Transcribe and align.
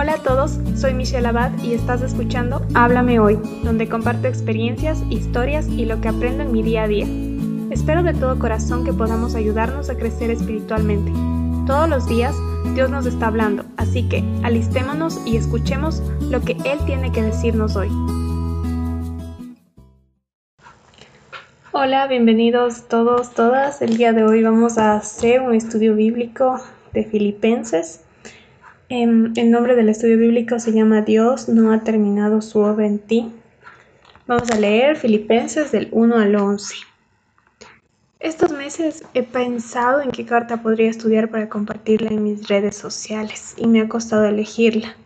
Hola 0.00 0.12
a 0.12 0.22
todos, 0.22 0.60
soy 0.76 0.94
Michelle 0.94 1.26
Abad 1.26 1.50
y 1.60 1.74
estás 1.74 2.02
escuchando 2.02 2.64
Háblame 2.74 3.18
Hoy, 3.18 3.36
donde 3.64 3.88
comparto 3.88 4.28
experiencias, 4.28 5.02
historias 5.10 5.66
y 5.66 5.86
lo 5.86 6.00
que 6.00 6.06
aprendo 6.06 6.44
en 6.44 6.52
mi 6.52 6.62
día 6.62 6.84
a 6.84 6.86
día. 6.86 7.04
Espero 7.72 8.04
de 8.04 8.14
todo 8.14 8.38
corazón 8.38 8.84
que 8.84 8.92
podamos 8.92 9.34
ayudarnos 9.34 9.90
a 9.90 9.96
crecer 9.96 10.30
espiritualmente. 10.30 11.10
Todos 11.66 11.88
los 11.88 12.06
días 12.06 12.32
Dios 12.76 12.90
nos 12.90 13.06
está 13.06 13.26
hablando, 13.26 13.64
así 13.76 14.08
que 14.08 14.22
alistémonos 14.44 15.20
y 15.26 15.36
escuchemos 15.36 16.00
lo 16.30 16.42
que 16.42 16.52
Él 16.64 16.78
tiene 16.86 17.10
que 17.10 17.24
decirnos 17.24 17.74
hoy. 17.74 17.88
Hola, 21.72 22.06
bienvenidos 22.06 22.86
todos, 22.86 23.34
todas. 23.34 23.82
El 23.82 23.96
día 23.96 24.12
de 24.12 24.22
hoy 24.22 24.44
vamos 24.44 24.78
a 24.78 24.94
hacer 24.94 25.40
un 25.40 25.56
estudio 25.56 25.96
bíblico 25.96 26.60
de 26.92 27.04
Filipenses. 27.04 28.02
Em, 28.90 29.34
el 29.36 29.50
nombre 29.50 29.76
del 29.76 29.90
estudio 29.90 30.16
bíblico 30.16 30.58
se 30.58 30.72
llama 30.72 31.02
Dios 31.02 31.46
no 31.46 31.72
ha 31.72 31.84
terminado 31.84 32.40
su 32.40 32.60
obra 32.60 32.86
en 32.86 32.98
ti. 32.98 33.30
Vamos 34.26 34.50
a 34.50 34.58
leer 34.58 34.96
Filipenses 34.96 35.70
del 35.72 35.88
1 35.92 36.16
al 36.16 36.34
11. 36.34 36.74
Estos 38.18 38.50
meses 38.50 39.04
he 39.12 39.22
pensado 39.22 40.00
en 40.00 40.10
qué 40.10 40.24
carta 40.24 40.62
podría 40.62 40.88
estudiar 40.88 41.28
para 41.28 41.50
compartirla 41.50 42.08
en 42.08 42.24
mis 42.24 42.48
redes 42.48 42.76
sociales 42.76 43.52
y 43.58 43.66
me 43.66 43.82
ha 43.82 43.88
costado 43.90 44.24
elegirla. 44.24 44.96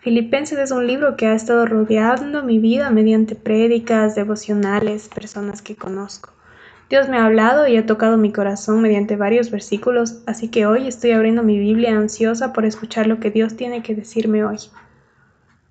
Filipenses 0.00 0.58
es 0.58 0.72
un 0.72 0.88
libro 0.88 1.16
que 1.16 1.26
ha 1.26 1.34
estado 1.34 1.66
rodeando 1.66 2.42
mi 2.42 2.58
vida 2.58 2.90
mediante 2.90 3.36
prédicas, 3.36 4.16
devocionales, 4.16 5.08
personas 5.08 5.62
que 5.62 5.76
conozco. 5.76 6.32
Dios 6.90 7.08
me 7.08 7.18
ha 7.18 7.24
hablado 7.26 7.68
y 7.68 7.76
ha 7.76 7.86
tocado 7.86 8.16
mi 8.16 8.32
corazón 8.32 8.82
mediante 8.82 9.14
varios 9.14 9.52
versículos, 9.52 10.24
así 10.26 10.48
que 10.48 10.66
hoy 10.66 10.88
estoy 10.88 11.12
abriendo 11.12 11.44
mi 11.44 11.56
Biblia 11.56 11.96
ansiosa 11.96 12.52
por 12.52 12.64
escuchar 12.64 13.06
lo 13.06 13.20
que 13.20 13.30
Dios 13.30 13.54
tiene 13.54 13.80
que 13.84 13.94
decirme 13.94 14.44
hoy. 14.44 14.58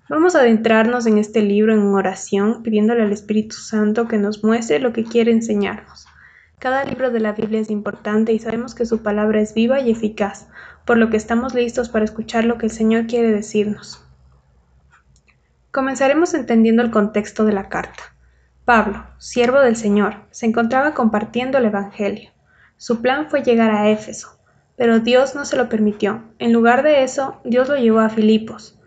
Vamos 0.08 0.34
a 0.34 0.40
adentrarnos 0.40 1.06
en 1.06 1.18
este 1.18 1.42
libro 1.42 1.74
en 1.74 1.82
oración, 1.82 2.62
pidiéndole 2.62 3.02
al 3.02 3.12
Espíritu 3.12 3.56
Santo 3.56 4.08
que 4.08 4.16
nos 4.16 4.42
muestre 4.42 4.78
lo 4.78 4.94
que 4.94 5.04
quiere 5.04 5.30
enseñarnos. 5.30 6.06
Cada 6.58 6.86
libro 6.86 7.10
de 7.10 7.20
la 7.20 7.32
Biblia 7.32 7.60
es 7.60 7.68
importante 7.68 8.32
y 8.32 8.38
sabemos 8.38 8.74
que 8.74 8.86
su 8.86 9.02
palabra 9.02 9.42
es 9.42 9.52
viva 9.52 9.78
y 9.78 9.90
eficaz, 9.90 10.48
por 10.86 10.96
lo 10.96 11.10
que 11.10 11.18
estamos 11.18 11.52
listos 11.52 11.90
para 11.90 12.06
escuchar 12.06 12.46
lo 12.46 12.56
que 12.56 12.64
el 12.64 12.72
Señor 12.72 13.06
quiere 13.06 13.30
decirnos. 13.30 14.02
Comenzaremos 15.70 16.32
entendiendo 16.32 16.82
el 16.82 16.90
contexto 16.90 17.44
de 17.44 17.52
la 17.52 17.68
carta. 17.68 18.09
Pablo, 18.70 19.04
siervo 19.18 19.58
del 19.58 19.74
Señor, 19.74 20.14
se 20.30 20.46
encontraba 20.46 20.94
compartiendo 20.94 21.58
el 21.58 21.64
Evangelio. 21.64 22.30
Su 22.76 23.02
plan 23.02 23.28
fue 23.28 23.42
llegar 23.42 23.72
a 23.72 23.90
Éfeso, 23.90 24.38
pero 24.76 25.00
Dios 25.00 25.34
no 25.34 25.44
se 25.44 25.56
lo 25.56 25.68
permitió. 25.68 26.22
En 26.38 26.52
lugar 26.52 26.84
de 26.84 27.02
eso, 27.02 27.40
Dios 27.42 27.68
lo 27.68 27.74
llevó 27.74 27.98
a 27.98 28.10
Filipos. 28.10 28.78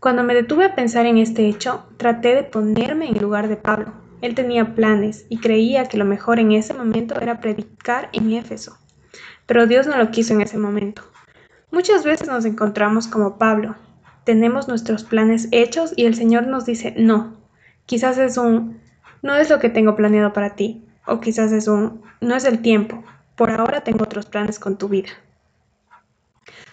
Cuando 0.00 0.24
me 0.24 0.34
detuve 0.34 0.64
a 0.64 0.74
pensar 0.74 1.06
en 1.06 1.16
este 1.16 1.46
hecho, 1.46 1.84
traté 1.96 2.34
de 2.34 2.42
ponerme 2.42 3.06
en 3.06 3.14
el 3.14 3.22
lugar 3.22 3.46
de 3.46 3.54
Pablo. 3.54 3.92
Él 4.20 4.34
tenía 4.34 4.74
planes 4.74 5.26
y 5.28 5.38
creía 5.38 5.84
que 5.84 5.96
lo 5.96 6.04
mejor 6.04 6.40
en 6.40 6.50
ese 6.50 6.74
momento 6.74 7.20
era 7.20 7.38
predicar 7.38 8.08
en 8.12 8.32
Éfeso. 8.32 8.78
Pero 9.46 9.68
Dios 9.68 9.86
no 9.86 9.96
lo 9.96 10.10
quiso 10.10 10.34
en 10.34 10.40
ese 10.40 10.58
momento. 10.58 11.02
Muchas 11.70 12.02
veces 12.02 12.26
nos 12.26 12.46
encontramos 12.46 13.06
como 13.06 13.38
Pablo, 13.38 13.76
tenemos 14.24 14.66
nuestros 14.66 15.04
planes 15.04 15.46
hechos 15.52 15.92
y 15.94 16.06
el 16.06 16.16
Señor 16.16 16.48
nos 16.48 16.66
dice 16.66 16.94
no. 16.98 17.36
Quizás 17.86 18.18
es 18.18 18.36
un 18.36 18.89
no 19.22 19.34
es 19.36 19.50
lo 19.50 19.58
que 19.58 19.68
tengo 19.68 19.96
planeado 19.96 20.32
para 20.32 20.54
ti. 20.56 20.84
O 21.06 21.20
quizás 21.20 21.52
es 21.52 21.68
un 21.68 22.02
no 22.20 22.36
es 22.36 22.44
el 22.44 22.60
tiempo. 22.62 23.04
Por 23.36 23.50
ahora 23.50 23.82
tengo 23.82 24.04
otros 24.04 24.26
planes 24.26 24.58
con 24.58 24.76
tu 24.76 24.88
vida. 24.88 25.10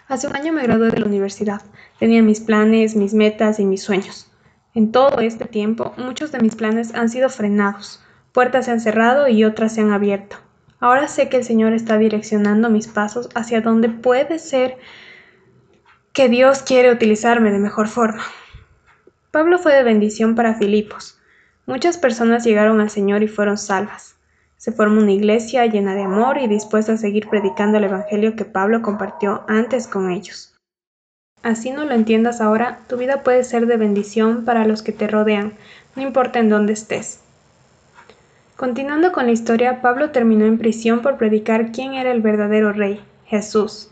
Hace 0.08 0.28
un 0.28 0.36
año 0.36 0.54
me 0.54 0.64
gradué 0.64 0.90
de 0.90 1.00
la 1.00 1.06
universidad. 1.06 1.62
Tenía 2.00 2.22
mis 2.22 2.40
planes, 2.40 2.96
mis 2.96 3.14
metas 3.14 3.60
y 3.60 3.66
mis 3.66 3.84
sueños. 3.84 4.32
En 4.74 4.92
todo 4.92 5.20
este 5.20 5.46
tiempo, 5.46 5.94
muchos 5.98 6.32
de 6.32 6.40
mis 6.40 6.56
planes 6.56 6.94
han 6.94 7.10
sido 7.10 7.30
frenados. 7.30 8.04
Puertas 8.32 8.66
se 8.66 8.72
han 8.72 8.80
cerrado 8.80 9.28
y 9.28 9.44
otras 9.44 9.74
se 9.74 9.82
han 9.82 9.92
abierto. 9.92 10.38
Ahora 10.80 11.08
sé 11.08 11.28
que 11.28 11.38
el 11.38 11.44
Señor 11.44 11.74
está 11.74 11.98
direccionando 11.98 12.70
mis 12.70 12.88
pasos 12.88 13.30
hacia 13.34 13.62
donde 13.62 13.90
puede 13.90 14.38
ser 14.38 14.78
que 16.14 16.30
Dios 16.30 16.62
quiere 16.62 16.92
utilizarme 16.92 17.52
de 17.52 17.60
mejor 17.60 17.88
forma. 17.88 18.24
Pablo 19.32 19.58
fue 19.58 19.74
de 19.74 19.84
bendición 19.84 20.36
para 20.36 20.56
Filipos. 20.56 21.17
Muchas 21.68 21.98
personas 21.98 22.46
llegaron 22.46 22.80
al 22.80 22.90
Señor 22.90 23.24
y 23.24 23.28
fueron 23.28 23.58
salvas. 23.58 24.16
Se 24.56 24.72
formó 24.72 25.02
una 25.02 25.12
iglesia 25.12 25.66
llena 25.66 25.96
de 25.96 26.04
amor 26.04 26.38
y 26.38 26.48
dispuesta 26.48 26.94
a 26.94 26.98
seguir 26.98 27.28
predicando 27.28 27.78
el 27.78 27.84
Evangelio 27.84 28.38
que 28.38 28.46
Pablo 28.46 28.82
compartió 28.82 29.44
antes 29.50 29.86
con 29.86 30.10
ellos. 30.10 30.56
Así 31.44 31.72
no 31.72 31.84
lo 31.84 31.94
entiendas 31.94 32.40
ahora, 32.40 32.80
tu 32.88 32.96
vida 32.96 33.22
puede 33.22 33.44
ser 33.44 33.68
de 33.68 33.76
bendición 33.76 34.46
para 34.46 34.66
los 34.66 34.82
que 34.82 34.94
te 34.94 35.10
rodean, 35.10 35.56
no 35.98 36.04
importa 36.04 36.40
en 36.40 36.48
dónde 36.48 36.72
estés. 36.72 37.20
Continuando 38.56 39.12
con 39.12 39.26
la 39.26 39.34
historia, 39.34 39.82
Pablo 39.82 40.12
terminó 40.12 40.46
en 40.46 40.58
prisión 40.58 41.02
por 41.02 41.18
predicar 41.18 41.74
quién 41.74 41.96
era 41.96 42.12
el 42.12 42.22
verdadero 42.22 42.72
rey, 42.72 43.02
Jesús. 43.26 43.92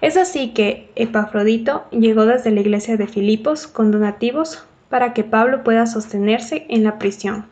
Es 0.00 0.16
así 0.16 0.52
que 0.52 0.90
Epafrodito 0.96 1.84
llegó 1.92 2.26
desde 2.26 2.50
la 2.50 2.62
iglesia 2.62 2.96
de 2.96 3.06
Filipos 3.06 3.68
con 3.68 3.92
donativos 3.92 4.64
para 4.94 5.12
que 5.12 5.24
Pablo 5.24 5.64
pueda 5.64 5.86
sostenerse 5.86 6.66
en 6.68 6.84
la 6.84 7.00
prisión. 7.00 7.46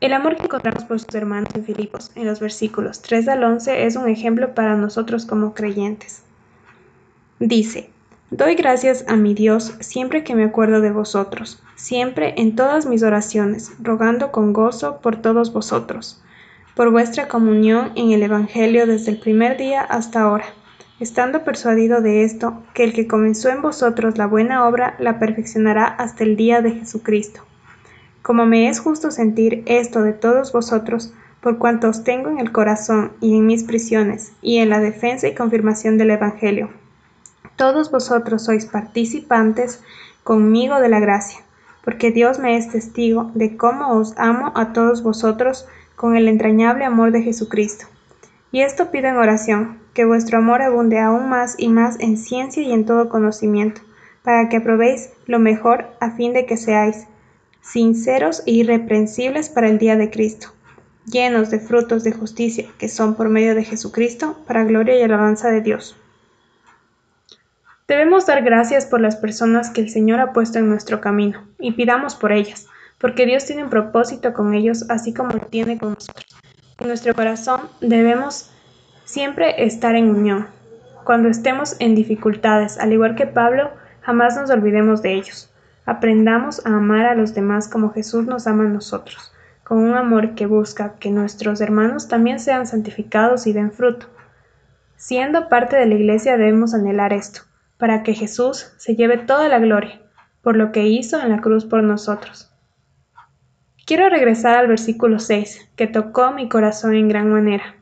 El 0.00 0.14
amor 0.14 0.36
que 0.36 0.42
encontramos 0.42 0.82
por 0.82 0.98
sus 0.98 1.14
hermanos 1.14 1.54
en 1.54 1.64
Filipos 1.64 2.10
en 2.16 2.26
los 2.26 2.40
versículos 2.40 3.02
3 3.02 3.28
al 3.28 3.44
11 3.44 3.86
es 3.86 3.94
un 3.94 4.08
ejemplo 4.08 4.52
para 4.52 4.74
nosotros 4.74 5.26
como 5.26 5.54
creyentes. 5.54 6.24
Dice, 7.38 7.88
Doy 8.32 8.56
gracias 8.56 9.04
a 9.06 9.14
mi 9.14 9.32
Dios 9.32 9.76
siempre 9.78 10.24
que 10.24 10.34
me 10.34 10.42
acuerdo 10.42 10.80
de 10.80 10.90
vosotros, 10.90 11.62
siempre 11.76 12.34
en 12.36 12.56
todas 12.56 12.84
mis 12.84 13.04
oraciones, 13.04 13.70
rogando 13.80 14.32
con 14.32 14.52
gozo 14.52 15.00
por 15.00 15.22
todos 15.22 15.52
vosotros, 15.52 16.20
por 16.74 16.90
vuestra 16.90 17.28
comunión 17.28 17.92
en 17.94 18.10
el 18.10 18.24
Evangelio 18.24 18.88
desde 18.88 19.12
el 19.12 19.20
primer 19.20 19.56
día 19.56 19.82
hasta 19.82 20.22
ahora 20.22 20.46
estando 21.02 21.42
persuadido 21.42 22.00
de 22.00 22.22
esto, 22.22 22.62
que 22.74 22.84
el 22.84 22.92
que 22.92 23.08
comenzó 23.08 23.48
en 23.48 23.60
vosotros 23.60 24.18
la 24.18 24.26
buena 24.28 24.68
obra 24.68 24.94
la 25.00 25.18
perfeccionará 25.18 25.84
hasta 25.84 26.22
el 26.22 26.36
día 26.36 26.62
de 26.62 26.70
Jesucristo. 26.70 27.42
Como 28.22 28.46
me 28.46 28.68
es 28.68 28.78
justo 28.78 29.10
sentir 29.10 29.64
esto 29.66 30.02
de 30.02 30.12
todos 30.12 30.52
vosotros, 30.52 31.12
por 31.40 31.58
cuanto 31.58 31.88
os 31.88 32.04
tengo 32.04 32.30
en 32.30 32.38
el 32.38 32.52
corazón 32.52 33.10
y 33.20 33.36
en 33.36 33.46
mis 33.46 33.64
prisiones, 33.64 34.30
y 34.42 34.58
en 34.58 34.68
la 34.68 34.78
defensa 34.78 35.26
y 35.26 35.34
confirmación 35.34 35.98
del 35.98 36.10
Evangelio. 36.10 36.70
Todos 37.56 37.90
vosotros 37.90 38.44
sois 38.44 38.66
participantes 38.66 39.82
conmigo 40.22 40.80
de 40.80 40.88
la 40.88 41.00
gracia, 41.00 41.40
porque 41.84 42.12
Dios 42.12 42.38
me 42.38 42.56
es 42.56 42.70
testigo 42.70 43.32
de 43.34 43.56
cómo 43.56 43.92
os 43.92 44.14
amo 44.18 44.52
a 44.54 44.72
todos 44.72 45.02
vosotros 45.02 45.66
con 45.96 46.16
el 46.16 46.28
entrañable 46.28 46.84
amor 46.84 47.10
de 47.10 47.22
Jesucristo. 47.22 47.86
Y 48.52 48.60
esto 48.60 48.90
pido 48.90 49.08
en 49.08 49.16
oración, 49.16 49.80
que 49.94 50.04
vuestro 50.04 50.38
amor 50.38 50.60
abunde 50.60 50.98
aún 50.98 51.28
más 51.30 51.54
y 51.58 51.68
más 51.68 51.98
en 52.00 52.18
ciencia 52.18 52.62
y 52.62 52.72
en 52.72 52.84
todo 52.84 53.08
conocimiento, 53.08 53.80
para 54.22 54.48
que 54.50 54.58
aprobéis 54.58 55.10
lo 55.26 55.38
mejor 55.38 55.86
a 56.00 56.10
fin 56.10 56.34
de 56.34 56.44
que 56.44 56.58
seáis 56.58 57.06
sinceros 57.62 58.42
e 58.46 58.52
irreprensibles 58.52 59.48
para 59.48 59.68
el 59.68 59.78
día 59.78 59.96
de 59.96 60.10
Cristo, 60.10 60.48
llenos 61.06 61.50
de 61.50 61.60
frutos 61.60 62.04
de 62.04 62.12
justicia 62.12 62.68
que 62.78 62.88
son 62.88 63.14
por 63.14 63.30
medio 63.30 63.54
de 63.54 63.64
Jesucristo, 63.64 64.38
para 64.46 64.64
gloria 64.64 64.98
y 64.98 65.02
alabanza 65.02 65.48
de 65.48 65.62
Dios. 65.62 65.96
Debemos 67.88 68.26
dar 68.26 68.42
gracias 68.42 68.84
por 68.84 69.00
las 69.00 69.16
personas 69.16 69.70
que 69.70 69.80
el 69.80 69.90
Señor 69.90 70.20
ha 70.20 70.32
puesto 70.32 70.58
en 70.58 70.68
nuestro 70.68 71.00
camino, 71.00 71.46
y 71.58 71.72
pidamos 71.72 72.14
por 72.14 72.32
ellas, 72.32 72.66
porque 72.98 73.24
Dios 73.24 73.46
tiene 73.46 73.64
un 73.64 73.70
propósito 73.70 74.34
con 74.34 74.54
ellos, 74.54 74.84
así 74.90 75.14
como 75.14 75.32
lo 75.32 75.40
tiene 75.46 75.78
con 75.78 75.94
nosotros. 75.94 76.26
En 76.82 76.88
nuestro 76.88 77.14
corazón 77.14 77.60
debemos 77.80 78.50
siempre 79.04 79.64
estar 79.64 79.94
en 79.94 80.10
unión. 80.10 80.48
Cuando 81.04 81.28
estemos 81.28 81.76
en 81.78 81.94
dificultades, 81.94 82.76
al 82.76 82.92
igual 82.92 83.14
que 83.14 83.24
Pablo, 83.24 83.70
jamás 84.00 84.36
nos 84.36 84.50
olvidemos 84.50 85.00
de 85.00 85.14
ellos. 85.14 85.48
Aprendamos 85.86 86.66
a 86.66 86.70
amar 86.70 87.06
a 87.06 87.14
los 87.14 87.34
demás 87.34 87.68
como 87.68 87.92
Jesús 87.92 88.26
nos 88.26 88.48
ama 88.48 88.64
a 88.64 88.68
nosotros, 88.68 89.32
con 89.62 89.78
un 89.78 89.94
amor 89.94 90.34
que 90.34 90.46
busca 90.46 90.94
que 90.98 91.12
nuestros 91.12 91.60
hermanos 91.60 92.08
también 92.08 92.40
sean 92.40 92.66
santificados 92.66 93.46
y 93.46 93.52
den 93.52 93.70
fruto. 93.70 94.06
Siendo 94.96 95.48
parte 95.48 95.76
de 95.76 95.86
la 95.86 95.94
Iglesia 95.94 96.36
debemos 96.36 96.74
anhelar 96.74 97.12
esto, 97.12 97.42
para 97.78 98.02
que 98.02 98.14
Jesús 98.14 98.72
se 98.78 98.96
lleve 98.96 99.18
toda 99.18 99.48
la 99.48 99.60
gloria, 99.60 100.00
por 100.42 100.56
lo 100.56 100.72
que 100.72 100.88
hizo 100.88 101.22
en 101.22 101.28
la 101.28 101.40
cruz 101.40 101.64
por 101.64 101.84
nosotros. 101.84 102.51
Quiero 103.92 104.08
regresar 104.08 104.54
al 104.54 104.68
versículo 104.68 105.18
6, 105.18 105.68
que 105.76 105.86
tocó 105.86 106.32
mi 106.32 106.48
corazón 106.48 106.94
en 106.94 107.08
gran 107.08 107.30
manera. 107.30 107.76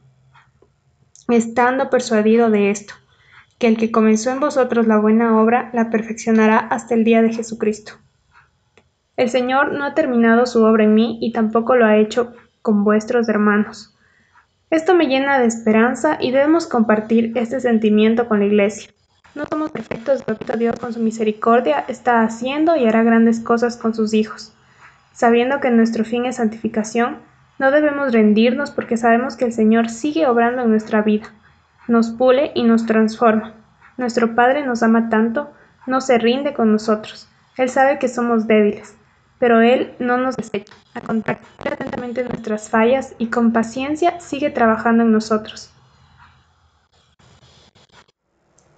Estando 1.29 1.89
persuadido 1.89 2.51
de 2.51 2.73
esto, 2.73 2.95
que 3.61 3.69
el 3.69 3.77
que 3.77 3.93
comenzó 3.93 4.33
en 4.33 4.41
vosotros 4.41 4.89
la 4.89 4.99
buena 4.99 5.41
obra 5.41 5.71
la 5.73 5.89
perfeccionará 5.89 6.59
hasta 6.59 6.97
el 6.97 7.05
día 7.05 7.23
de 7.23 7.33
Jesucristo. 7.33 7.93
El 9.17 9.31
Señor 9.31 9.73
no 9.73 9.85
ha 9.85 9.95
terminado 9.95 10.47
su 10.47 10.65
obra 10.65 10.83
en 10.83 10.95
mí 10.95 11.21
y 11.23 11.31
tampoco 11.31 11.77
lo 11.77 11.87
ha 11.87 11.97
hecho 11.97 12.33
con 12.61 12.83
vuestros 12.83 13.29
hermanos. 13.29 13.97
Esto 14.69 14.97
me 14.97 15.07
llena 15.07 15.39
de 15.39 15.47
esperanza 15.47 16.19
y 16.21 16.33
debemos 16.33 16.67
compartir 16.67 17.31
este 17.37 17.61
sentimiento 17.61 18.27
con 18.27 18.41
la 18.41 18.47
Iglesia. 18.47 18.91
No 19.37 19.45
somos 19.49 19.71
perfectos, 19.71 20.25
pero 20.27 20.59
Dios 20.59 20.77
con 20.81 20.93
su 20.93 20.99
misericordia 20.99 21.85
está 21.87 22.23
haciendo 22.23 22.75
y 22.75 22.89
hará 22.89 23.05
grandes 23.05 23.39
cosas 23.39 23.77
con 23.77 23.95
sus 23.95 24.13
hijos. 24.13 24.57
Sabiendo 25.21 25.61
que 25.61 25.71
nuestro 25.71 26.03
fin 26.07 26.25
es 26.25 26.37
santificación, 26.37 27.19
no 27.59 27.71
debemos 27.71 28.11
rendirnos 28.11 28.71
porque 28.71 28.97
sabemos 28.97 29.37
que 29.37 29.45
el 29.45 29.53
Señor 29.53 29.91
sigue 29.91 30.27
obrando 30.27 30.63
en 30.63 30.71
nuestra 30.71 31.03
vida, 31.03 31.27
nos 31.89 32.09
pule 32.09 32.53
y 32.55 32.63
nos 32.63 32.87
transforma. 32.87 33.53
Nuestro 33.99 34.35
Padre 34.35 34.65
nos 34.65 34.83
ama 34.83 35.11
tanto, 35.11 35.53
no 35.87 36.01
se 36.01 36.17
rinde 36.17 36.55
con 36.55 36.73
nosotros. 36.73 37.29
Él 37.59 37.69
sabe 37.69 37.99
que 37.99 38.09
somos 38.09 38.47
débiles, 38.47 38.97
pero 39.39 39.61
Él 39.61 39.93
no 39.99 40.17
nos 40.17 40.39
desecha. 40.39 40.73
A 40.95 41.03
contactar 41.03 41.75
atentamente 41.75 42.25
nuestras 42.25 42.71
fallas 42.71 43.15
y 43.19 43.27
con 43.27 43.53
paciencia 43.53 44.19
sigue 44.21 44.49
trabajando 44.49 45.03
en 45.03 45.13
nosotros. 45.13 45.71